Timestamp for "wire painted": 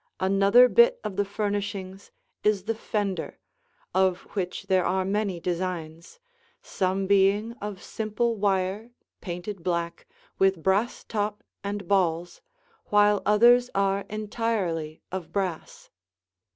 8.35-9.61